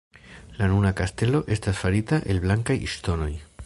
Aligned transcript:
La 0.61 0.69
nuna 0.71 0.93
kastelo 1.01 1.43
estas 1.57 1.79
farita 1.83 2.23
el 2.35 2.43
blankaj 2.47 2.83
ŝtonoj. 2.97 3.35